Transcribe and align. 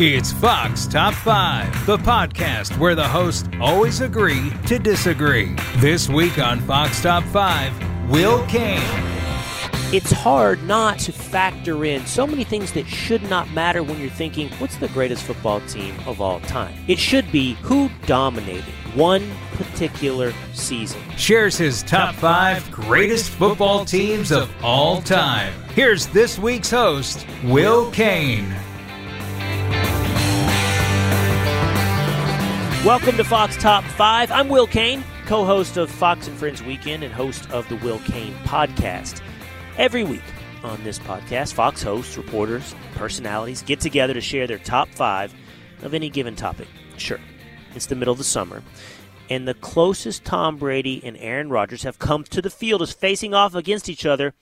It's 0.00 0.30
Fox 0.30 0.86
Top 0.86 1.12
5, 1.12 1.84
the 1.84 1.96
podcast 1.96 2.78
where 2.78 2.94
the 2.94 3.08
hosts 3.08 3.48
always 3.60 4.00
agree 4.00 4.52
to 4.66 4.78
disagree. 4.78 5.56
This 5.78 6.08
week 6.08 6.38
on 6.38 6.60
Fox 6.60 7.02
Top 7.02 7.24
5, 7.24 8.08
Will 8.08 8.46
Cain. 8.46 8.80
It's 9.92 10.12
hard 10.12 10.62
not 10.62 11.00
to 11.00 11.10
factor 11.10 11.84
in 11.84 12.06
so 12.06 12.28
many 12.28 12.44
things 12.44 12.70
that 12.74 12.86
should 12.86 13.28
not 13.28 13.50
matter 13.50 13.82
when 13.82 13.98
you're 13.98 14.08
thinking, 14.08 14.50
what's 14.58 14.76
the 14.76 14.86
greatest 14.90 15.24
football 15.24 15.60
team 15.62 15.96
of 16.06 16.20
all 16.20 16.38
time? 16.42 16.76
It 16.86 17.00
should 17.00 17.32
be 17.32 17.54
who 17.54 17.90
dominated 18.06 18.72
one 18.94 19.28
particular 19.54 20.32
season. 20.52 21.02
Shares 21.16 21.58
his 21.58 21.82
top 21.82 22.14
five 22.14 22.70
greatest 22.70 23.30
football 23.30 23.84
teams 23.84 24.30
of 24.30 24.48
all 24.62 25.02
time. 25.02 25.52
Here's 25.74 26.06
this 26.06 26.38
week's 26.38 26.70
host, 26.70 27.26
Will 27.42 27.90
Cain. 27.90 28.54
Welcome 32.84 33.16
to 33.16 33.24
Fox 33.24 33.56
Top 33.56 33.82
5. 33.82 34.30
I'm 34.30 34.48
Will 34.48 34.68
Cain, 34.68 35.02
co 35.26 35.44
host 35.44 35.76
of 35.76 35.90
Fox 35.90 36.28
and 36.28 36.38
Friends 36.38 36.62
Weekend 36.62 37.02
and 37.02 37.12
host 37.12 37.50
of 37.50 37.68
the 37.68 37.74
Will 37.76 37.98
Cain 38.00 38.32
podcast. 38.44 39.20
Every 39.76 40.04
week 40.04 40.22
on 40.62 40.82
this 40.84 41.00
podcast, 41.00 41.54
Fox 41.54 41.82
hosts, 41.82 42.16
reporters, 42.16 42.76
personalities 42.94 43.62
get 43.62 43.80
together 43.80 44.14
to 44.14 44.20
share 44.20 44.46
their 44.46 44.58
top 44.58 44.88
five 44.90 45.34
of 45.82 45.92
any 45.92 46.08
given 46.08 46.36
topic. 46.36 46.68
Sure, 46.98 47.18
it's 47.74 47.86
the 47.86 47.96
middle 47.96 48.12
of 48.12 48.18
the 48.18 48.24
summer, 48.24 48.62
and 49.28 49.46
the 49.46 49.54
closest 49.54 50.24
Tom 50.24 50.56
Brady 50.56 51.02
and 51.04 51.16
Aaron 51.18 51.50
Rodgers 51.50 51.82
have 51.82 51.98
come 51.98 52.22
to 52.24 52.40
the 52.40 52.48
field 52.48 52.80
is 52.80 52.92
facing 52.92 53.34
off 53.34 53.56
against 53.56 53.88
each 53.88 54.06
other 54.06 54.34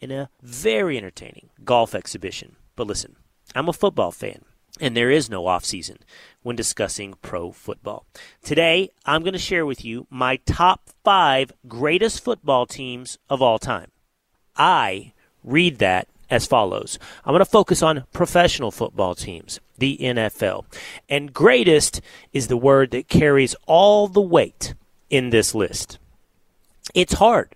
in 0.00 0.10
a 0.10 0.30
very 0.40 0.96
entertaining 0.96 1.50
golf 1.62 1.94
exhibition. 1.94 2.56
But 2.74 2.86
listen, 2.86 3.16
I'm 3.54 3.68
a 3.68 3.72
football 3.74 4.12
fan, 4.12 4.46
and 4.82 4.96
there 4.96 5.10
is 5.10 5.30
no 5.30 5.46
off 5.46 5.64
season 5.64 5.98
when 6.42 6.56
discussing 6.56 7.14
pro 7.22 7.52
football. 7.52 8.04
Today, 8.42 8.90
I'm 9.06 9.22
going 9.22 9.32
to 9.32 9.38
share 9.38 9.64
with 9.64 9.84
you 9.84 10.08
my 10.10 10.36
top 10.44 10.90
five 11.04 11.52
greatest 11.68 12.22
football 12.22 12.66
teams 12.66 13.16
of 13.30 13.40
all 13.40 13.60
time. 13.60 13.92
I 14.56 15.12
read 15.44 15.78
that 15.78 16.08
as 16.28 16.46
follows 16.46 16.98
I'm 17.24 17.32
going 17.32 17.38
to 17.38 17.44
focus 17.44 17.80
on 17.80 18.04
professional 18.12 18.72
football 18.72 19.14
teams, 19.14 19.60
the 19.78 19.96
NFL. 19.98 20.64
And 21.08 21.32
greatest 21.32 22.00
is 22.32 22.48
the 22.48 22.56
word 22.56 22.90
that 22.90 23.08
carries 23.08 23.54
all 23.66 24.08
the 24.08 24.20
weight 24.20 24.74
in 25.08 25.30
this 25.30 25.54
list. 25.54 25.98
It's 26.92 27.14
hard. 27.14 27.54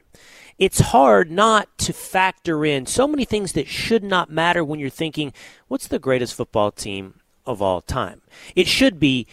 It's 0.58 0.80
hard 0.80 1.30
not 1.30 1.76
to 1.78 1.92
factor 1.92 2.64
in 2.64 2.86
so 2.86 3.06
many 3.06 3.24
things 3.24 3.52
that 3.52 3.68
should 3.68 4.02
not 4.02 4.30
matter 4.30 4.64
when 4.64 4.80
you're 4.80 4.88
thinking, 4.88 5.32
what's 5.68 5.86
the 5.86 5.98
greatest 5.98 6.34
football 6.34 6.70
team 6.72 7.20
of 7.44 7.62
all 7.62 7.80
time. 7.80 8.22
It 8.54 8.66
should 8.66 8.98
be 8.98 9.26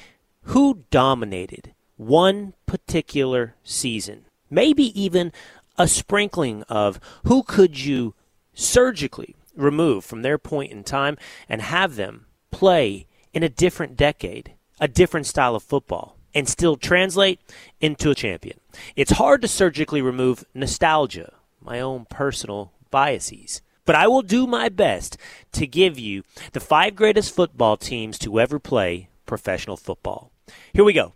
who 0.44 0.84
dominated 0.92 1.74
one 1.98 2.54
particular 2.66 3.56
season. 3.64 4.26
Maybe 4.50 5.00
even 5.00 5.32
a 5.78 5.88
sprinkling 5.88 6.64
of 6.64 7.00
who 7.24 7.44
could 7.44 7.80
you 7.80 8.14
surgically 8.54 9.36
remove 9.56 10.06
from 10.06 10.22
their 10.22 10.38
point 10.38 10.72
in 10.72 10.84
time 10.84 11.18
and 11.50 11.62
have 11.62 11.96
them 11.96 12.26
play 12.52 13.08
in 13.34 13.44
a 13.44 13.50
different 13.50 13.98
decade, 13.98 14.54
a 14.80 14.88
different 14.88 15.26
style 15.26 15.56
of 15.56 15.64
football, 15.64 16.18
and 16.34 16.48
still 16.48 16.76
translate 16.76 17.40
into 17.80 18.10
a 18.10 18.16
champion. 18.16 18.60
It's 18.96 19.12
hard 19.12 19.42
to 19.42 19.48
surgically 19.48 20.02
remove 20.02 20.46
nostalgia, 20.54 21.34
my 21.62 21.80
own 21.80 22.06
personal 22.10 22.72
biases. 22.92 23.62
But 23.86 23.96
I 23.96 24.08
will 24.08 24.22
do 24.22 24.48
my 24.48 24.70
best 24.70 25.18
to 25.54 25.68
give 25.68 26.00
you 26.00 26.24
the 26.54 26.62
five 26.62 26.96
greatest 26.96 27.36
football 27.36 27.76
teams 27.76 28.18
to 28.20 28.40
ever 28.40 28.60
play 28.60 29.10
professional 29.26 29.76
football. 29.78 30.32
Here 30.74 30.84
we 30.84 30.94
go. 30.94 31.14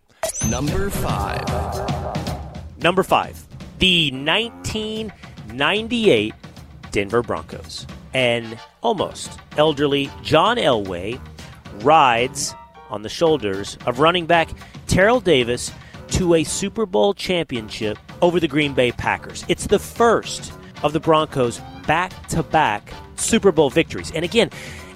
Number 0.49 0.89
five. 0.89 1.45
Number 2.79 3.03
five, 3.03 3.45
the 3.79 4.11
1998 4.11 6.33
Denver 6.91 7.21
Broncos. 7.21 7.85
And 8.13 8.57
almost 8.81 9.37
elderly 9.57 10.09
John 10.23 10.55
Elway 10.57 11.19
rides 11.83 12.55
on 12.89 13.01
the 13.01 13.09
shoulders 13.09 13.77
of 13.85 13.99
running 13.99 14.25
back 14.25 14.49
Terrell 14.97 15.19
Davis 15.19 15.71
to 16.07 16.33
a 16.33 16.43
Super 16.43 16.87
Bowl 16.87 17.13
championship 17.13 17.99
over 18.19 18.39
the 18.39 18.47
Green 18.47 18.73
Bay 18.73 18.91
Packers. 18.91 19.45
It's 19.47 19.67
the 19.67 19.77
first 19.77 20.51
of 20.81 20.91
the 20.91 20.99
Broncos 20.99 21.61
back 21.85 22.27
to 22.29 22.41
back 22.41 22.91
Super 23.15 23.51
Bowl 23.51 23.69
victories. 23.69 24.11
And 24.13 24.25
again, 24.25 24.49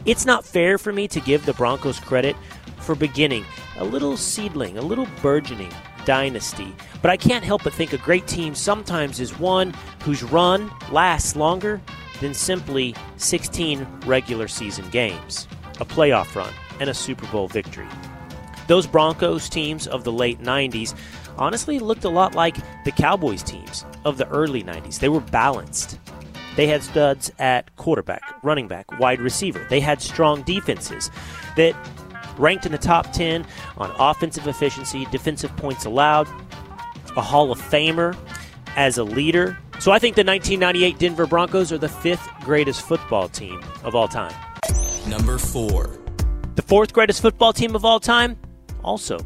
it's 0.06 0.26
not 0.26 0.44
fair 0.44 0.80
for 0.80 0.92
me 0.92 1.08
to 1.10 1.20
give 1.20 1.46
the 1.46 1.54
Broncos 1.54 2.00
credit 2.00 2.36
for 2.80 2.96
beginning 2.96 3.46
a 3.78 3.84
little 3.84 4.18
seedling, 4.18 4.80
a 4.80 4.82
little 4.82 5.06
burgeoning 5.22 5.72
dynasty. 6.04 6.74
But 7.04 7.12
I 7.12 7.18
can't 7.18 7.46
help 7.46 7.64
but 7.64 7.72
think 7.72 7.94
a 7.94 8.00
great 8.00 8.26
team 8.26 8.56
sometimes 8.56 9.20
is 9.20 9.38
one 9.38 9.72
whose 10.02 10.24
run 10.24 10.72
lasts 10.90 11.36
longer 11.36 11.80
than 12.22 12.34
simply 12.34 12.96
16 13.18 13.86
regular 14.08 14.48
season 14.48 14.90
games, 14.90 15.48
a 15.80 15.86
playoff 15.86 16.34
run, 16.34 16.52
and 16.80 16.90
a 16.90 16.94
Super 16.96 17.28
Bowl 17.28 17.48
victory. 17.48 17.86
Those 18.72 18.88
Broncos 18.88 19.50
teams 19.50 19.86
of 19.86 20.06
the 20.06 20.14
late 20.14 20.42
90s 20.42 20.96
honestly 21.38 21.78
looked 21.78 22.06
a 22.06 22.10
lot 22.10 22.36
like 22.36 22.56
the 22.86 22.92
Cowboys 22.94 23.44
teams 23.44 23.84
of 24.06 24.18
the 24.18 24.26
early 24.30 24.64
90s. 24.64 24.98
They 24.98 25.10
were 25.10 25.20
balanced. 25.20 26.00
They 26.56 26.68
had 26.68 26.82
studs 26.82 27.34
at 27.38 27.76
quarterback, 27.76 28.22
running 28.44 28.70
back, 28.70 28.98
wide 28.98 29.20
receiver. 29.20 29.68
They 29.70 29.82
had 29.82 30.02
strong 30.02 30.44
defenses 30.44 31.12
that 31.58 31.76
ranked 32.38 32.66
in 32.66 32.72
the 32.72 32.78
top 32.78 33.12
10 33.12 33.46
on 33.76 33.94
offensive 34.00 34.48
efficiency, 34.48 35.06
defensive 35.12 35.54
points 35.58 35.84
allowed, 35.84 36.30
a 37.18 37.22
Hall 37.22 37.52
of 37.52 37.60
Famer 37.60 38.16
as 38.78 38.98
a 38.98 39.04
leader. 39.04 39.58
So 39.80 39.92
I 39.92 40.00
think 40.00 40.16
the 40.16 40.24
1998 40.24 40.98
Denver 40.98 41.28
Broncos 41.28 41.74
are 41.74 41.78
the 41.78 41.90
fifth 41.90 42.26
greatest 42.40 42.84
football 42.84 43.28
team 43.28 43.62
of 43.84 43.96
all 43.96 44.08
time. 44.08 44.34
Number 45.10 45.38
four. 45.38 46.00
The 46.56 46.62
fourth 46.62 46.94
greatest 46.94 47.22
football 47.22 47.52
team 47.52 47.76
of 47.76 47.84
all 47.84 48.00
time, 48.00 48.38
also 48.84 49.20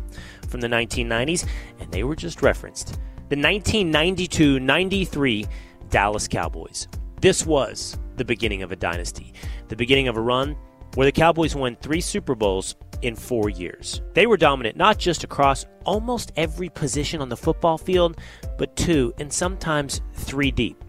from 0.48 0.62
the 0.62 0.68
1990s, 0.68 1.48
and 1.80 1.92
they 1.92 2.04
were 2.04 2.16
just 2.16 2.42
referenced. 2.42 3.00
The 3.30 3.38
1992 3.38 4.60
93 4.60 5.46
Dallas 5.90 6.28
Cowboys. 6.28 6.88
This 7.22 7.46
was 7.46 7.98
the 8.18 8.26
beginning 8.26 8.64
of 8.64 8.72
a 8.72 8.76
dynasty, 8.76 9.34
the 9.68 9.76
beginning 9.76 10.08
of 10.08 10.18
a 10.18 10.22
run 10.22 10.56
where 10.96 11.06
the 11.06 11.12
Cowboys 11.12 11.56
won 11.56 11.76
three 11.76 12.02
Super 12.02 12.36
Bowls 12.36 12.76
in 13.02 13.16
four 13.16 13.50
years. 13.50 14.02
They 14.14 14.26
were 14.26 14.38
dominant 14.38 14.78
not 14.78 14.98
just 14.98 15.24
across 15.24 15.66
almost 15.86 16.32
every 16.36 16.70
position 16.70 17.22
on 17.22 17.30
the 17.30 17.38
football 17.38 17.78
field, 17.78 18.18
but 18.58 18.76
two 18.76 19.14
and 19.20 19.32
sometimes 19.32 20.02
three 20.14 20.52
deep. 20.52 20.82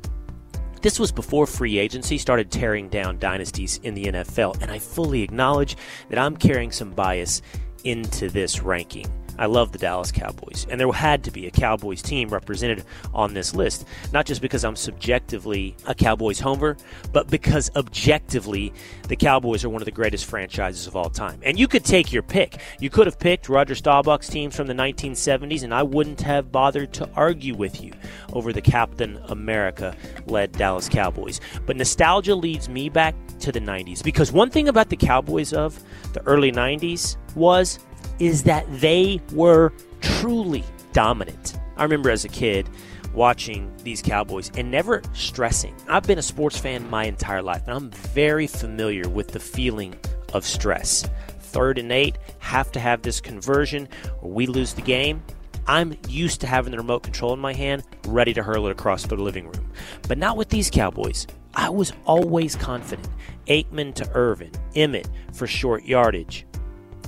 This 0.83 1.01
was 1.01 1.11
before 1.11 1.47
free 1.47 1.79
agency 1.79 2.17
started 2.17 2.51
tearing 2.51 2.89
down 2.89 3.19
dynasties 3.19 3.81
in 3.83 3.95
the 3.95 4.05
NFL, 4.05 4.63
and 4.63 4.71
I 4.71 4.79
fully 4.79 5.23
acknowledge 5.23 5.77
that 6.11 6.19
I'm 6.19 6.37
carrying 6.37 6.71
some 6.71 6.93
bias 6.93 7.43
into 7.87 8.29
this 8.29 8.63
ranking. 8.63 9.07
I 9.39 9.47
love 9.47 9.73
the 9.73 9.79
Dallas 9.79 10.13
Cowboys, 10.13 10.67
and 10.71 10.81
there 10.81 10.91
had 10.93 11.25
to 11.25 11.31
be 11.31 11.47
a 11.47 11.51
Cowboys 11.51 12.03
team 12.03 12.29
represented 12.29 12.85
on 13.13 13.35
this 13.35 13.55
list, 13.55 13.87
not 14.13 14.27
just 14.27 14.41
because 14.41 14.65
I'm 14.65 14.77
subjectively 14.77 15.77
a 15.87 15.95
Cowboys 15.95 16.41
homer, 16.41 16.77
but 17.13 17.29
because 17.29 17.71
objectively 17.77 18.73
the 19.09 19.17
Cowboys 19.17 19.65
are 19.65 19.69
one 19.69 19.83
of 19.83 19.87
the 19.87 19.93
greatest 19.93 20.25
franchises 20.25 20.87
of 20.87 20.97
all 20.97 21.11
time. 21.11 21.41
And 21.43 21.59
you 21.59 21.69
could 21.69 21.85
take 21.85 22.13
your 22.13 22.23
pick. 22.23 22.61
You 22.81 22.91
could 22.91 23.07
have 23.07 23.19
picked 23.19 23.49
Roger 23.49 23.75
Staubach's 23.75 24.29
teams 24.29 24.57
from 24.57 24.67
the 24.67 24.75
1970s, 24.75 25.63
and 25.63 25.75
I 25.75 25.83
wouldn't 25.83 26.21
have 26.23 26.51
bothered 26.51 26.93
to 26.95 27.09
argue 27.15 27.55
with 27.55 27.83
you 27.83 27.93
over 28.33 28.53
the 28.53 28.63
Captain 28.63 29.21
America 29.29 29.95
led 30.27 30.53
Dallas 30.53 30.89
Cowboys. 30.89 31.41
But 31.67 31.77
nostalgia 31.77 32.35
leads 32.35 32.69
me 32.69 32.89
back 32.89 33.15
to 33.41 33.53
the 33.53 33.61
90s 33.61 34.03
because 34.03 34.33
one 34.33 34.51
thing 34.51 34.69
about 34.69 34.89
the 34.89 34.97
Cowboys 34.97 35.53
of 35.53 35.83
the 36.13 36.23
early 36.27 36.53
90s 36.53 37.17
was 37.35 37.79
is 38.19 38.43
that 38.45 38.65
they 38.81 39.21
were 39.33 39.73
truly 40.01 40.65
dominant. 40.93 41.59
I 41.77 41.83
remember 41.83 42.11
as 42.11 42.25
a 42.25 42.29
kid 42.29 42.69
watching 43.13 43.73
these 43.83 44.03
Cowboys 44.03 44.51
and 44.57 44.71
never 44.71 45.03
stressing. 45.13 45.75
I've 45.89 46.05
been 46.05 46.19
a 46.19 46.23
sports 46.23 46.59
fan 46.59 46.89
my 46.89 47.05
entire 47.05 47.43
life, 47.43 47.63
and 47.67 47.77
I'm 47.77 47.91
very 47.91 48.47
familiar 48.47 49.09
with 49.09 49.29
the 49.29 49.41
feeling 49.41 49.95
of 50.33 50.45
stress. 50.45 51.09
Third 51.41 51.79
and 51.79 51.91
eight, 51.91 52.19
have 52.39 52.71
to 52.73 52.81
have 52.81 53.03
this 53.03 53.21
conversion, 53.21 53.89
or 54.21 54.31
we 54.31 54.47
lose 54.47 54.75
the 54.75 54.83
game. 54.83 55.23
I'm 55.67 55.97
used 56.09 56.41
to 56.43 56.47
having 56.47 56.71
the 56.71 56.77
remote 56.79 57.03
control 57.03 57.33
in 57.33 57.41
my 57.41 57.53
hand, 57.53 57.83
ready 58.07 58.33
to 58.35 58.43
hurl 58.43 58.67
it 58.69 58.73
across 58.73 59.05
the 59.05 59.17
living 59.17 59.47
room. 59.47 59.73
But 60.07 60.19
not 60.19 60.37
with 60.37 60.49
these 60.49 60.71
Cowboys. 60.71 61.27
I 61.55 61.71
was 61.71 61.93
always 62.05 62.55
confident. 62.55 63.09
Aikman 63.49 63.95
to 63.95 64.09
Irvin, 64.13 64.53
Emmitt 64.75 65.09
for 65.33 65.47
short 65.47 65.85
yardage, 65.85 66.47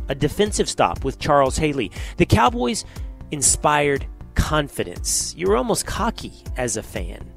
a 0.08 0.14
defensive 0.14 0.69
stop 0.69 1.05
with 1.05 1.19
Charles 1.19 1.56
Haley. 1.56 1.90
The 2.16 2.26
Cowboys 2.26 2.84
inspired 3.31 4.06
confidence. 4.34 5.34
You 5.37 5.49
were 5.49 5.56
almost 5.56 5.87
cocky 5.87 6.32
as 6.56 6.76
a 6.76 6.82
fan. 6.82 7.31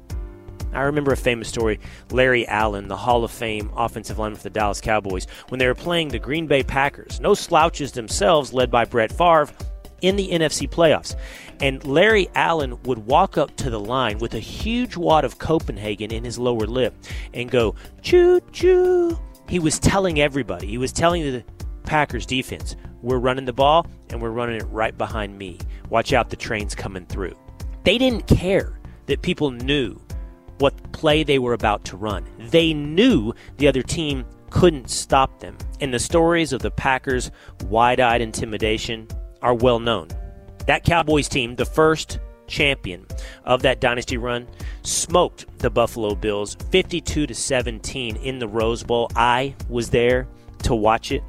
I 0.72 0.82
remember 0.82 1.12
a 1.12 1.16
famous 1.16 1.48
story 1.48 1.80
Larry 2.10 2.46
Allen, 2.48 2.88
the 2.88 2.96
Hall 2.96 3.24
of 3.24 3.30
Fame 3.30 3.70
offensive 3.76 4.18
lineman 4.18 4.38
for 4.38 4.44
the 4.44 4.50
Dallas 4.50 4.80
Cowboys, 4.80 5.26
when 5.48 5.58
they 5.58 5.66
were 5.66 5.74
playing 5.74 6.08
the 6.08 6.18
Green 6.18 6.46
Bay 6.46 6.62
Packers. 6.62 7.20
No 7.20 7.34
slouches 7.34 7.92
themselves, 7.92 8.52
led 8.52 8.70
by 8.70 8.84
Brett 8.84 9.12
Favre, 9.12 9.52
in 10.00 10.16
the 10.16 10.30
NFC 10.30 10.68
playoffs. 10.68 11.14
And 11.60 11.84
Larry 11.84 12.28
Allen 12.34 12.82
would 12.82 13.06
walk 13.06 13.38
up 13.38 13.56
to 13.56 13.70
the 13.70 13.78
line 13.78 14.18
with 14.18 14.34
a 14.34 14.40
huge 14.40 14.96
wad 14.96 15.24
of 15.24 15.38
Copenhagen 15.38 16.10
in 16.10 16.24
his 16.24 16.38
lower 16.38 16.66
lip 16.66 16.94
and 17.32 17.50
go, 17.50 17.74
choo 18.02 18.40
choo. 18.52 19.18
He 19.48 19.58
was 19.58 19.78
telling 19.78 20.20
everybody, 20.20 20.66
he 20.66 20.78
was 20.78 20.92
telling 20.92 21.22
the 21.22 21.44
Packers 21.82 22.26
defense, 22.26 22.76
we're 23.02 23.18
running 23.18 23.44
the 23.44 23.52
ball 23.52 23.86
and 24.10 24.20
we're 24.20 24.30
running 24.30 24.56
it 24.56 24.66
right 24.70 24.96
behind 24.96 25.36
me. 25.36 25.58
Watch 25.90 26.12
out, 26.12 26.30
the 26.30 26.36
train's 26.36 26.74
coming 26.74 27.06
through. 27.06 27.36
They 27.84 27.98
didn't 27.98 28.26
care 28.26 28.78
that 29.06 29.22
people 29.22 29.50
knew 29.50 30.00
what 30.58 30.92
play 30.92 31.24
they 31.24 31.38
were 31.38 31.54
about 31.54 31.84
to 31.86 31.96
run. 31.96 32.24
They 32.38 32.72
knew 32.72 33.34
the 33.56 33.66
other 33.66 33.82
team 33.82 34.24
couldn't 34.50 34.90
stop 34.90 35.40
them. 35.40 35.56
And 35.80 35.92
the 35.92 35.98
stories 35.98 36.52
of 36.52 36.62
the 36.62 36.70
Packers' 36.70 37.30
wide 37.64 38.00
eyed 38.00 38.20
intimidation 38.20 39.08
are 39.40 39.54
well 39.54 39.80
known. 39.80 40.08
That 40.66 40.84
Cowboys 40.84 41.28
team, 41.28 41.56
the 41.56 41.64
first 41.64 42.20
champion 42.46 43.06
of 43.44 43.62
that 43.62 43.80
dynasty 43.80 44.16
run, 44.16 44.46
smoked 44.82 45.46
the 45.58 45.70
Buffalo 45.70 46.14
Bills 46.14 46.56
52 46.70 47.26
to 47.26 47.34
17 47.34 48.16
in 48.16 48.38
the 48.38 48.46
Rose 48.46 48.84
Bowl. 48.84 49.10
I 49.16 49.56
was 49.68 49.90
there 49.90 50.28
to 50.64 50.74
watch 50.74 51.10
it, 51.10 51.24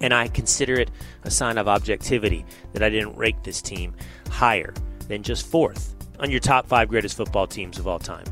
and 0.00 0.14
I 0.14 0.28
consider 0.28 0.74
it 0.74 0.90
a 1.24 1.30
sign 1.30 1.58
of 1.58 1.68
objectivity 1.68 2.44
that 2.72 2.82
I 2.82 2.88
didn't 2.88 3.16
rate 3.16 3.42
this 3.44 3.62
team 3.62 3.94
higher 4.30 4.74
than 5.08 5.22
just 5.22 5.46
fourth 5.46 5.94
on 6.20 6.30
your 6.30 6.40
top 6.40 6.66
five 6.66 6.88
greatest 6.88 7.16
football 7.16 7.46
teams 7.46 7.78
of 7.78 7.86
all 7.86 7.98
time. 7.98 8.24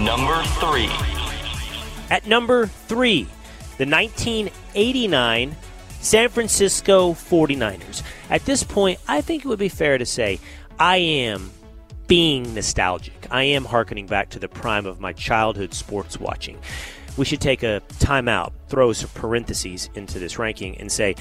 Number 0.00 0.42
three. 0.60 0.88
At 2.10 2.26
number 2.26 2.66
three, 2.66 3.24
the 3.78 3.86
1989 3.86 5.56
San 6.00 6.28
Francisco 6.28 7.12
49ers. 7.14 8.02
At 8.30 8.44
this 8.44 8.62
point, 8.62 9.00
I 9.08 9.20
think 9.20 9.44
it 9.44 9.48
would 9.48 9.58
be 9.58 9.68
fair 9.68 9.98
to 9.98 10.06
say 10.06 10.38
I 10.78 10.98
am 10.98 11.50
being 12.06 12.54
nostalgic. 12.54 13.26
I 13.30 13.42
am 13.42 13.64
harkening 13.64 14.06
back 14.06 14.30
to 14.30 14.38
the 14.38 14.48
prime 14.48 14.86
of 14.86 15.00
my 15.00 15.12
childhood 15.12 15.74
sports 15.74 16.20
watching. 16.20 16.58
We 17.16 17.24
should 17.24 17.40
take 17.40 17.62
a 17.62 17.82
timeout, 17.94 18.52
throw 18.68 18.92
some 18.92 19.10
parentheses 19.14 19.88
into 19.94 20.18
this 20.18 20.38
ranking, 20.38 20.76
and 20.78 20.90
say 20.90 21.16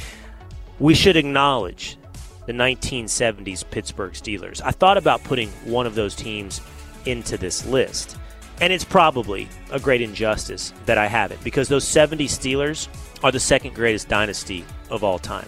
we 0.80 0.94
should 0.94 1.16
acknowledge 1.16 1.98
the 2.46 2.54
1970s 2.54 3.70
Pittsburgh 3.70 4.14
Steelers. 4.14 4.62
I 4.64 4.72
thought 4.72 4.98
about 4.98 5.24
putting 5.24 5.50
one 5.64 5.88
of 5.88 5.96
those 5.96 6.16
teams 6.16 6.62
into 7.06 7.38
this 7.38 7.66
list. 7.66 8.18
And 8.62 8.72
it's 8.72 8.86
probably 8.86 9.50
a 9.72 9.80
great 9.80 10.02
injustice 10.02 10.74
that 10.86 10.98
I 10.98 11.08
haven't 11.08 11.44
because 11.44 11.68
those 11.68 11.86
70 11.86 12.28
Steelers 12.28 12.88
are 13.24 13.32
the 13.32 13.40
second 13.40 13.76
greatest 13.76 14.08
dynasty 14.08 14.64
of 14.90 15.04
all 15.04 15.20
time. 15.20 15.48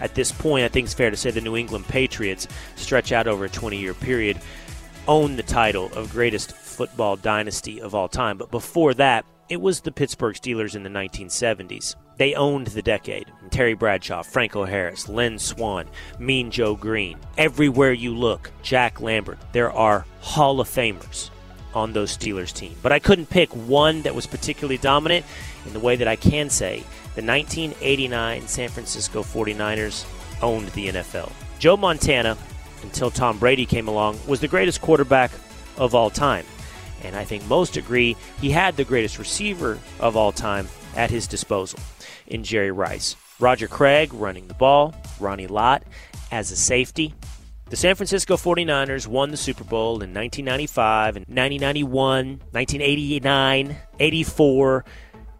At 0.00 0.14
this 0.14 0.30
point, 0.30 0.64
I 0.64 0.68
think 0.68 0.84
it's 0.84 0.94
fair 0.94 1.10
to 1.10 1.16
say 1.16 1.30
the 1.30 1.40
New 1.40 1.56
England 1.56 1.86
Patriots 1.88 2.46
stretch 2.76 3.12
out 3.12 3.26
over 3.26 3.46
a 3.46 3.48
20 3.48 3.76
year 3.76 3.94
period, 3.94 4.38
own 5.08 5.36
the 5.36 5.42
title 5.42 5.86
of 5.94 6.12
greatest 6.12 6.52
football 6.52 7.16
dynasty 7.16 7.80
of 7.80 7.94
all 7.94 8.08
time. 8.08 8.38
But 8.38 8.50
before 8.50 8.94
that, 8.94 9.24
it 9.48 9.60
was 9.60 9.80
the 9.80 9.92
Pittsburgh 9.92 10.34
Steelers 10.34 10.74
in 10.74 10.82
the 10.82 10.88
1970s. 10.88 11.96
They 12.16 12.34
owned 12.34 12.68
the 12.68 12.82
decade. 12.82 13.30
Terry 13.50 13.74
Bradshaw, 13.74 14.22
Franco 14.22 14.64
Harris, 14.64 15.08
Lynn 15.08 15.38
Swann, 15.38 15.86
Mean 16.18 16.50
Joe 16.50 16.76
Greene. 16.76 17.18
Everywhere 17.36 17.92
you 17.92 18.14
look, 18.14 18.50
Jack 18.62 19.00
Lambert. 19.00 19.38
There 19.52 19.72
are 19.72 20.06
Hall 20.20 20.60
of 20.60 20.68
Famers 20.68 21.30
on 21.74 21.92
those 21.92 22.16
Steelers 22.16 22.52
team. 22.52 22.74
But 22.82 22.92
I 22.92 23.00
couldn't 23.00 23.30
pick 23.30 23.50
one 23.54 24.02
that 24.02 24.14
was 24.14 24.26
particularly 24.26 24.78
dominant 24.78 25.26
in 25.66 25.72
the 25.72 25.80
way 25.80 25.96
that 25.96 26.08
I 26.08 26.16
can 26.16 26.48
say 26.48 26.78
the 27.14 27.22
1989 27.22 28.46
San 28.46 28.68
Francisco 28.68 29.22
49ers 29.22 30.06
owned 30.42 30.68
the 30.68 30.88
NFL. 30.88 31.32
Joe 31.58 31.76
Montana, 31.76 32.36
until 32.82 33.10
Tom 33.10 33.38
Brady 33.38 33.66
came 33.66 33.88
along, 33.88 34.18
was 34.26 34.40
the 34.40 34.48
greatest 34.48 34.80
quarterback 34.80 35.32
of 35.76 35.94
all 35.94 36.10
time. 36.10 36.44
And 37.04 37.14
I 37.14 37.24
think 37.24 37.46
most 37.46 37.76
agree 37.76 38.16
he 38.40 38.50
had 38.50 38.76
the 38.76 38.84
greatest 38.84 39.18
receiver 39.18 39.78
of 40.00 40.16
all 40.16 40.32
time 40.32 40.68
at 40.96 41.10
his 41.10 41.26
disposal 41.26 41.78
in 42.26 42.42
Jerry 42.42 42.70
Rice. 42.70 43.16
Roger 43.38 43.68
Craig 43.68 44.12
running 44.14 44.48
the 44.48 44.54
ball, 44.54 44.94
Ronnie 45.20 45.46
Lott 45.46 45.82
as 46.30 46.50
a 46.50 46.56
safety, 46.56 47.14
the 47.70 47.76
San 47.76 47.94
Francisco 47.94 48.36
49ers 48.36 49.06
won 49.06 49.30
the 49.30 49.36
Super 49.36 49.64
Bowl 49.64 50.02
in 50.02 50.12
1995 50.12 51.16
and 51.16 51.26
1991, 51.26 52.40
1989, 52.52 53.76
84. 53.98 54.84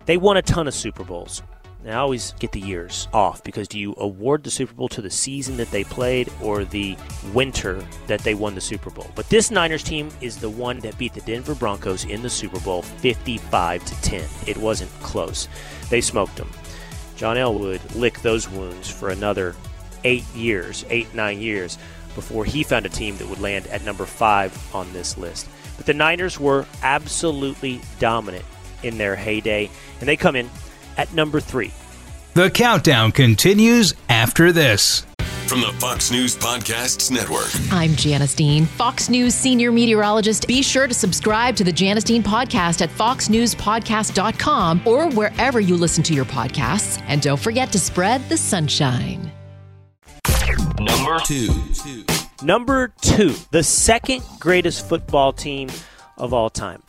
They 0.07 0.17
won 0.17 0.37
a 0.39 0.43
ton 0.43 0.67
of 0.67 0.75
Super 0.75 1.05
Bowls. 1.05 1.43
Now, 1.85 1.99
I 1.99 2.01
always 2.01 2.33
get 2.39 2.53
the 2.53 2.61
years 2.61 3.09
off 3.13 3.45
because 3.45 3.69
do 3.69 3.79
you 3.79 3.95
award 3.99 4.43
the 4.43 4.51
Super 4.51 4.73
Bowl 4.73 4.89
to 4.89 5.03
the 5.03 5.11
season 5.11 5.59
that 5.59 5.71
they 5.71 5.85
played 5.85 6.33
or 6.41 6.65
the 6.65 6.97
winter 7.35 7.85
that 8.07 8.21
they 8.21 8.35
won 8.35 8.55
the 8.55 8.61
Super 8.63 8.89
Bowl? 8.89 9.11
But 9.15 9.29
this 9.29 9.51
Niners 9.51 9.83
team 9.83 10.09
is 10.23 10.39
the 10.39 10.49
one 10.49 10.79
that 10.81 10.97
beat 10.97 11.13
the 11.13 11.21
Denver 11.21 11.55
Broncos 11.55 12.07
in 12.07 12.23
the 12.23 12.31
Super 12.31 12.59
Bowl 12.61 12.81
55 12.81 13.85
to 13.85 14.01
10. 14.01 14.27
It 14.47 14.57
wasn't 14.57 14.91
close. 15.03 15.47
They 15.91 16.01
smoked 16.01 16.37
them. 16.37 16.49
John 17.17 17.37
Elway 17.37 17.95
licked 17.95 18.23
those 18.23 18.49
wounds 18.49 18.91
for 18.91 19.11
another 19.11 19.55
eight 20.05 20.25
years, 20.35 20.87
eight, 20.89 21.15
nine 21.15 21.39
years 21.39 21.77
before 22.15 22.47
he 22.47 22.63
found 22.63 22.87
a 22.87 22.89
team 22.91 23.19
that 23.19 23.29
would 23.29 23.41
land 23.41 23.67
at 23.67 23.85
number 23.85 24.07
five 24.07 24.75
on 24.75 24.91
this 24.95 25.19
list. 25.19 25.49
But 25.77 25.85
the 25.85 25.95
Niners 25.95 26.41
were 26.41 26.65
absolutely 26.83 27.83
dominant 27.99 28.45
in 28.83 28.97
their 28.97 29.17
heyday, 29.17 29.71
and 30.01 30.09
they 30.09 30.17
come 30.17 30.37
in 30.37 30.49
at 30.97 31.13
number 31.15 31.41
three. 31.41 31.73
The 32.35 32.51
countdown 32.51 33.13
continues 33.13 33.95
after 34.09 34.51
this. 34.53 35.07
From 35.47 35.61
the 35.61 35.73
Fox 35.79 36.11
News 36.11 36.35
Podcasts 36.35 37.11
Network. 37.11 37.51
I'm 37.71 37.95
Janice 37.97 38.35
Dean, 38.35 38.65
Fox 38.65 39.11
News 39.11 39.35
senior 39.35 39.71
meteorologist. 39.71 40.49
Be 40.49 40.63
sure 40.63 40.87
to 40.87 40.95
subscribe 40.95 41.55
to 41.57 41.65
the 41.65 41.71
Janice 41.71 42.05
Dean 42.05 42.23
podcast 42.23 42.81
at 42.81 42.89
foxnewspodcast.com 42.89 44.83
or 44.87 45.11
wherever 45.11 45.61
you 45.61 45.77
listen 45.77 46.03
to 46.05 46.15
your 46.15 46.25
podcasts. 46.25 47.03
And 47.09 47.21
don't 47.21 47.39
forget 47.39 47.71
to 47.73 47.79
spread 47.79 48.27
the 48.31 48.39
sunshine. 48.39 49.31
Number 50.81 51.19
two. 51.27 51.51
Number 52.43 52.89
two, 53.03 53.35
the 53.51 53.63
second 53.63 54.23
greatest 54.41 54.89
football 54.89 55.33
team 55.33 55.69
of 56.17 56.33
all 56.33 56.51
time. 56.51 56.83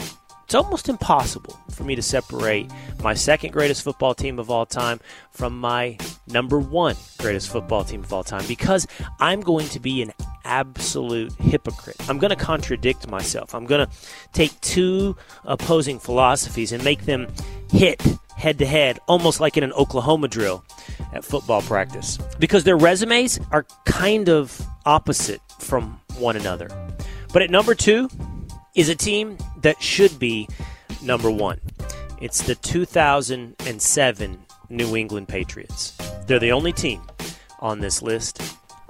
It's 0.45 0.53
almost 0.53 0.89
impossible 0.89 1.59
for 1.71 1.83
me 1.83 1.95
to 1.95 2.03
separate 2.03 2.69
my 3.01 3.15
second 3.15 3.51
greatest 3.51 3.81
football 3.81 4.13
team 4.13 4.37
of 4.37 4.51
all 4.51 4.67
time 4.67 4.99
from 5.31 5.59
my 5.59 5.97
number 6.27 6.59
one 6.59 6.95
greatest 7.17 7.49
football 7.49 7.83
team 7.83 8.03
of 8.03 8.13
all 8.13 8.23
time 8.23 8.45
because 8.47 8.85
I'm 9.19 9.41
going 9.41 9.67
to 9.69 9.79
be 9.79 10.03
an 10.03 10.13
absolute 10.43 11.33
hypocrite. 11.33 11.95
I'm 12.07 12.19
going 12.19 12.29
to 12.29 12.35
contradict 12.35 13.09
myself. 13.09 13.55
I'm 13.55 13.65
going 13.65 13.87
to 13.87 13.91
take 14.33 14.59
two 14.61 15.17
opposing 15.45 15.97
philosophies 15.97 16.71
and 16.71 16.83
make 16.83 17.05
them 17.05 17.27
hit 17.71 18.03
head 18.37 18.59
to 18.59 18.67
head, 18.67 18.99
almost 19.07 19.39
like 19.39 19.57
in 19.57 19.63
an 19.63 19.73
Oklahoma 19.73 20.27
drill 20.27 20.63
at 21.11 21.25
football 21.25 21.63
practice, 21.63 22.19
because 22.37 22.63
their 22.65 22.77
resumes 22.77 23.39
are 23.51 23.65
kind 23.85 24.29
of 24.29 24.61
opposite 24.85 25.41
from 25.59 25.99
one 26.19 26.35
another. 26.35 26.69
But 27.33 27.41
at 27.41 27.49
number 27.49 27.73
two 27.73 28.09
is 28.75 28.89
a 28.89 28.95
team 28.95 29.37
that 29.61 29.81
should 29.81 30.19
be 30.19 30.47
number 31.01 31.31
one. 31.31 31.59
It's 32.21 32.43
the 32.43 32.55
2007 32.55 34.45
New 34.69 34.95
England 34.95 35.27
Patriots. 35.27 35.97
They're 36.27 36.39
the 36.39 36.51
only 36.51 36.73
team 36.73 37.01
on 37.59 37.79
this 37.79 38.01
list 38.01 38.41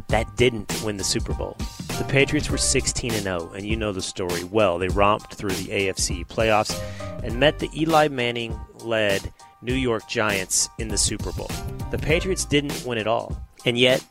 that 0.10 0.36
didn't 0.38 0.84
win 0.84 0.98
the 0.98 1.04
Super 1.04 1.34
Bowl. 1.34 1.56
The 1.98 2.06
Patriots 2.08 2.50
were 2.50 2.58
16 2.58 3.14
and 3.14 3.24
0, 3.24 3.52
and 3.56 3.66
you 3.66 3.76
know 3.76 3.92
the 3.92 4.02
story 4.02 4.44
well. 4.44 4.78
They 4.78 4.88
romped 4.90 5.34
through 5.36 5.52
the 5.52 5.68
AFC 5.68 6.28
playoffs 6.28 6.80
and 7.24 7.40
met 7.40 7.60
the 7.60 7.70
Eli 7.76 8.08
Manning 8.08 8.60
led 8.82 9.32
New 9.62 9.74
York 9.74 10.08
Giants 10.08 10.70
in 10.78 10.90
the 10.90 10.98
Super 10.98 11.32
Bowl. 11.32 11.50
The 11.92 11.98
Patriots 11.98 12.46
didn't 12.46 12.86
win 12.86 12.98
it 12.98 13.08
all. 13.08 13.36
And 13.66 13.78
yet, 13.78 14.04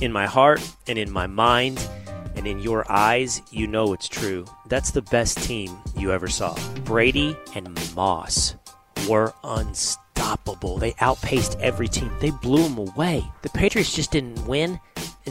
in 0.00 0.12
my 0.12 0.26
heart 0.26 0.60
and 0.88 0.98
in 0.98 1.10
my 1.10 1.26
mind 1.26 1.86
and 2.36 2.46
in 2.46 2.58
your 2.58 2.90
eyes, 2.90 3.42
you 3.50 3.66
know 3.66 3.92
it's 3.92 4.08
true. 4.08 4.44
That's 4.66 4.90
the 4.90 5.02
best 5.02 5.38
team 5.38 5.76
you 5.96 6.12
ever 6.12 6.28
saw. 6.28 6.56
Brady 6.84 7.36
and 7.54 7.78
Moss 7.94 8.54
were 9.08 9.32
unstoppable. 9.44 10.78
They 10.78 10.94
outpaced 11.00 11.58
every 11.60 11.88
team. 11.88 12.10
They 12.20 12.30
blew 12.30 12.62
them 12.62 12.78
away. 12.78 13.24
The 13.42 13.50
Patriots 13.50 13.94
just 13.94 14.12
didn't 14.12 14.46
win. 14.46 14.80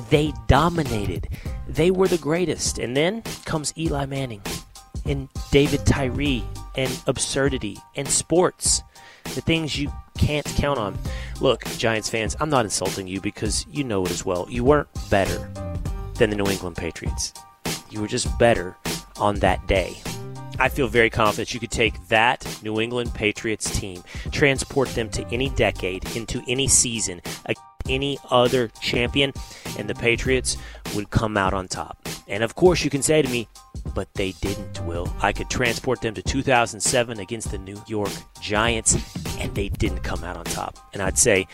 They 0.10 0.34
dominated. 0.48 1.28
They 1.68 1.92
were 1.92 2.08
the 2.08 2.18
greatest. 2.18 2.80
And 2.80 2.96
then 2.96 3.24
comes 3.46 3.74
Eli 3.78 4.06
Manning 4.06 4.42
and 5.06 5.30
David 5.52 5.86
Tyree 5.86 6.44
and 6.76 7.02
absurdity 7.08 7.78
and 7.96 8.08
sports. 8.08 8.84
The 9.24 9.42
things 9.42 9.80
you 9.80 9.92
can't 10.18 10.46
count 10.46 10.80
on. 10.80 10.98
Look, 11.40 11.66
Giants 11.78 12.10
fans, 12.10 12.36
I'm 12.40 12.50
not 12.50 12.66
insulting 12.66 13.08
you 13.08 13.22
because 13.22 13.66
you 13.72 13.84
know 13.84 14.06
it 14.06 14.12
as 14.12 14.26
well. 14.26 14.48
You 14.50 14.64
weren't 14.64 14.88
better 15.10 15.50
than 16.22 16.30
the 16.30 16.36
New 16.36 16.52
England 16.52 16.78
Patriots. 16.78 17.34
You 17.90 18.00
were 18.00 18.08
just 18.08 18.38
better 18.38 18.78
on 19.18 19.40
that 19.40 19.66
day. 19.66 19.98
I 20.60 20.70
feel 20.70 20.88
very 20.88 21.10
confident 21.10 21.52
you 21.52 21.60
could 21.60 21.72
take 21.72 21.96
that 22.10 22.46
New 22.62 22.80
England 22.80 23.12
Patriots 23.16 23.80
team, 23.80 24.04
transport 24.32 24.90
them 24.90 25.10
to 25.10 25.26
any 25.32 25.50
decade, 25.50 26.16
into 26.16 26.44
any 26.48 26.68
season, 26.68 27.24
any 27.90 28.20
other 28.30 28.68
champion, 28.82 29.34
and 29.80 29.90
the 29.90 29.96
Patriots 29.96 30.58
would 30.94 31.10
come 31.10 31.38
out 31.38 31.56
on 31.56 31.68
top. 31.68 31.98
And 32.28 32.44
of 32.44 32.54
course, 32.54 32.84
you 32.84 32.92
can 32.92 33.02
say 33.02 33.24
to 33.24 33.30
me, 33.30 33.48
but 33.96 34.14
they 34.14 34.34
didn't, 34.42 34.80
Will. 34.86 35.12
I 35.24 35.34
could 35.34 35.50
transport 35.50 36.02
them 36.02 36.14
to 36.14 36.22
2007 36.22 37.20
against 37.20 37.50
the 37.50 37.58
New 37.58 37.82
York 37.88 38.12
Giants, 38.40 38.96
and 39.40 39.56
they 39.56 39.70
didn't 39.70 40.04
come 40.04 40.24
out 40.24 40.38
on 40.38 40.46
top. 40.46 40.78
And 40.94 41.02
I'd 41.02 41.18
say, 41.18 41.48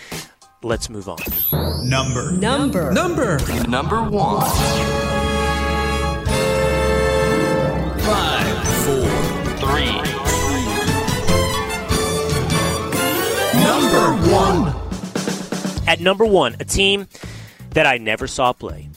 let's 0.64 0.90
move 0.90 1.08
on. 1.08 1.18
Number. 1.88 2.32
Number. 2.32 2.92
Number. 2.92 3.40
Number 3.68 4.04
one. 4.04 4.42
Five. 8.02 8.68
Four. 8.84 9.10
Three. 9.58 9.92
Number 13.62 14.32
one. 14.32 14.74
At 15.88 16.00
number 16.02 16.26
one, 16.26 16.56
a 16.60 16.66
team 16.66 17.08
that 17.72 17.86
I 17.86 17.98
never 17.98 18.28
saw 18.28 18.54
play. 18.54 18.90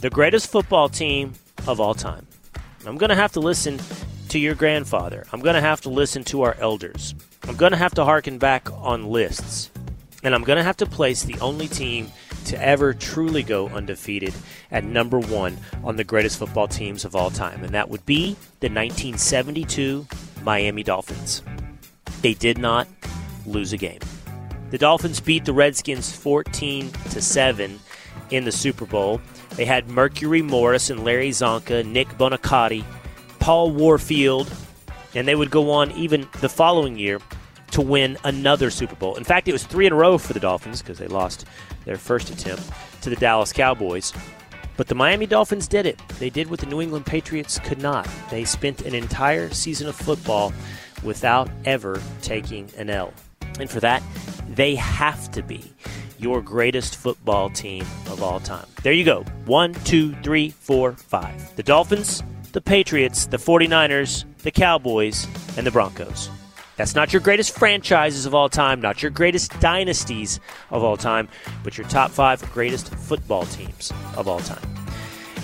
The 0.00 0.10
greatest 0.10 0.50
football 0.50 0.88
team 0.88 1.34
of 1.66 1.80
all 1.80 1.94
time. 1.94 2.26
I'm 2.86 2.96
going 2.96 3.10
to 3.10 3.14
have 3.14 3.32
to 3.32 3.40
listen 3.40 3.80
to 4.30 4.38
your 4.38 4.54
grandfather. 4.54 5.26
I'm 5.32 5.40
going 5.40 5.54
to 5.56 5.60
have 5.60 5.80
to 5.82 5.90
listen 5.90 6.24
to 6.24 6.42
our 6.42 6.56
elders. 6.58 7.14
I'm 7.46 7.56
going 7.56 7.72
to 7.72 7.78
have 7.78 7.94
to 7.94 8.04
harken 8.04 8.38
back 8.38 8.72
on 8.72 9.06
lists. 9.06 9.71
And 10.22 10.34
I'm 10.34 10.44
going 10.44 10.56
to 10.56 10.62
have 10.62 10.76
to 10.78 10.86
place 10.86 11.24
the 11.24 11.38
only 11.40 11.68
team 11.68 12.12
to 12.46 12.62
ever 12.62 12.94
truly 12.94 13.42
go 13.42 13.68
undefeated 13.68 14.34
at 14.70 14.84
number 14.84 15.18
one 15.18 15.56
on 15.82 15.96
the 15.96 16.04
greatest 16.04 16.38
football 16.38 16.68
teams 16.68 17.04
of 17.04 17.16
all 17.16 17.30
time. 17.30 17.64
And 17.64 17.74
that 17.74 17.88
would 17.88 18.06
be 18.06 18.36
the 18.60 18.68
1972 18.68 20.06
Miami 20.42 20.82
Dolphins. 20.82 21.42
They 22.20 22.34
did 22.34 22.58
not 22.58 22.86
lose 23.46 23.72
a 23.72 23.76
game. 23.76 24.00
The 24.70 24.78
Dolphins 24.78 25.20
beat 25.20 25.44
the 25.44 25.52
Redskins 25.52 26.14
14 26.14 26.90
to 27.10 27.20
7 27.20 27.80
in 28.30 28.44
the 28.44 28.52
Super 28.52 28.86
Bowl. 28.86 29.20
They 29.56 29.64
had 29.64 29.88
Mercury 29.88 30.40
Morris 30.40 30.88
and 30.88 31.04
Larry 31.04 31.30
Csonka, 31.30 31.84
Nick 31.84 32.08
Buoniconti, 32.10 32.84
Paul 33.38 33.72
Warfield, 33.72 34.50
and 35.14 35.28
they 35.28 35.34
would 35.34 35.50
go 35.50 35.70
on 35.70 35.90
even 35.92 36.26
the 36.40 36.48
following 36.48 36.96
year 36.96 37.20
to 37.72 37.80
win 37.80 38.16
another 38.24 38.70
Super 38.70 38.94
Bowl. 38.94 39.16
In 39.16 39.24
fact, 39.24 39.48
it 39.48 39.52
was 39.52 39.64
three 39.64 39.86
in 39.86 39.92
a 39.92 39.96
row 39.96 40.18
for 40.18 40.32
the 40.32 40.40
Dolphins 40.40 40.80
because 40.80 40.98
they 40.98 41.08
lost 41.08 41.46
their 41.84 41.96
first 41.96 42.30
attempt 42.30 42.70
to 43.02 43.10
the 43.10 43.16
Dallas 43.16 43.52
Cowboys. 43.52 44.12
But 44.76 44.88
the 44.88 44.94
Miami 44.94 45.26
Dolphins 45.26 45.68
did 45.68 45.86
it. 45.86 46.00
They 46.18 46.30
did 46.30 46.48
what 46.48 46.60
the 46.60 46.66
New 46.66 46.80
England 46.80 47.06
Patriots 47.06 47.58
could 47.58 47.80
not. 47.80 48.08
They 48.30 48.44
spent 48.44 48.82
an 48.82 48.94
entire 48.94 49.50
season 49.50 49.88
of 49.88 49.96
football 49.96 50.52
without 51.02 51.50
ever 51.64 52.00
taking 52.22 52.70
an 52.78 52.88
L. 52.88 53.12
And 53.58 53.68
for 53.68 53.80
that, 53.80 54.02
they 54.48 54.74
have 54.76 55.30
to 55.32 55.42
be 55.42 55.72
your 56.18 56.40
greatest 56.40 56.96
football 56.96 57.50
team 57.50 57.82
of 58.06 58.22
all 58.22 58.40
time. 58.40 58.66
There 58.82 58.92
you 58.92 59.04
go. 59.04 59.24
One, 59.44 59.74
two, 59.84 60.14
three, 60.22 60.50
four, 60.50 60.92
five. 60.92 61.54
The 61.56 61.62
Dolphins, 61.62 62.22
the 62.52 62.60
Patriots, 62.60 63.26
the 63.26 63.38
49ers, 63.38 64.24
the 64.38 64.50
Cowboys, 64.50 65.26
and 65.56 65.66
the 65.66 65.70
Broncos. 65.70 66.30
That's 66.76 66.94
not 66.94 67.12
your 67.12 67.20
greatest 67.20 67.56
franchises 67.58 68.26
of 68.26 68.34
all 68.34 68.48
time, 68.48 68.80
not 68.80 69.02
your 69.02 69.10
greatest 69.10 69.58
dynasties 69.60 70.40
of 70.70 70.82
all 70.82 70.96
time, 70.96 71.28
but 71.64 71.76
your 71.76 71.86
top 71.88 72.10
five 72.10 72.40
greatest 72.52 72.94
football 72.94 73.44
teams 73.44 73.92
of 74.16 74.28
all 74.28 74.40
time. 74.40 74.62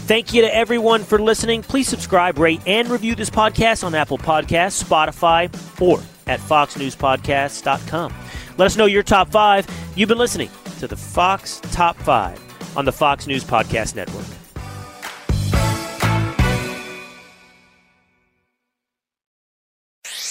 Thank 0.08 0.32
you 0.32 0.40
to 0.40 0.54
everyone 0.54 1.04
for 1.04 1.18
listening. 1.18 1.62
Please 1.62 1.86
subscribe, 1.86 2.38
rate, 2.38 2.62
and 2.66 2.88
review 2.88 3.14
this 3.14 3.28
podcast 3.28 3.84
on 3.84 3.94
Apple 3.94 4.16
Podcasts, 4.16 4.82
Spotify, 4.82 5.52
or 5.82 6.00
at 6.26 6.40
foxnewspodcasts.com. 6.40 8.14
Let 8.56 8.66
us 8.66 8.76
know 8.76 8.86
your 8.86 9.02
top 9.02 9.30
five. 9.30 9.66
You've 9.94 10.08
been 10.08 10.18
listening 10.18 10.50
to 10.78 10.88
the 10.88 10.96
Fox 10.96 11.60
Top 11.72 11.96
5 11.98 12.76
on 12.76 12.84
the 12.84 12.92
Fox 12.92 13.26
News 13.26 13.44
Podcast 13.44 13.94
Network. 13.96 14.37